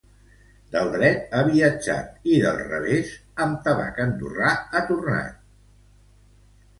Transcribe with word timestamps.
Del 0.75 0.87
dret 0.93 1.33
ha 1.33 1.41
viatjat 1.49 2.25
i 2.31 2.39
del 2.45 2.57
revés 2.69 3.11
amb 3.45 3.59
tabac 3.67 3.99
andorrà 4.07 4.49
ha 4.73 4.81
tornat. 4.89 5.37